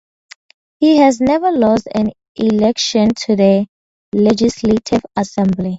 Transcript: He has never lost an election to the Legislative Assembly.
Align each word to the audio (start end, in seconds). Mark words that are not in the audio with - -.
He 0.79 0.97
has 0.97 1.21
never 1.21 1.51
lost 1.51 1.87
an 1.93 2.09
election 2.35 3.09
to 3.27 3.35
the 3.35 3.67
Legislative 4.15 5.03
Assembly. 5.15 5.69